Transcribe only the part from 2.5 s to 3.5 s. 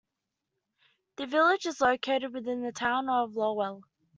the Town of